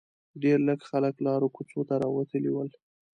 [0.43, 2.69] ډېر لږ خلک لارو کوڅو ته راوتلي ول.